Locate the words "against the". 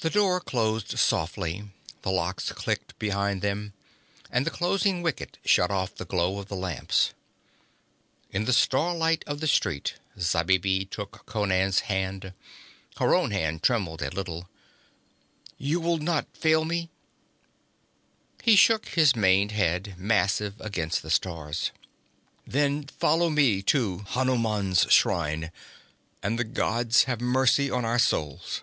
20.60-21.10